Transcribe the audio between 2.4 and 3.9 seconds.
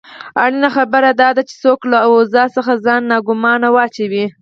څخه ځان ناګومانه